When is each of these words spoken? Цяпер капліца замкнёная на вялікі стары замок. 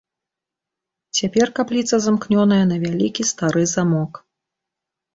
Цяпер 1.19 1.47
капліца 1.59 1.95
замкнёная 2.07 2.59
на 2.73 2.83
вялікі 2.87 3.29
стары 3.35 3.63
замок. 3.77 4.11